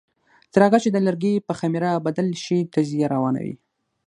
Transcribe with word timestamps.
تر 0.53 0.61
هغه 0.65 0.77
چې 0.83 0.89
د 0.91 0.97
لرګي 1.07 1.33
په 1.47 1.53
خمېره 1.59 1.91
بدل 2.05 2.27
شي 2.43 2.57
تجزیه 2.73 3.07
روانه 3.15 3.39
وي. 3.45 3.55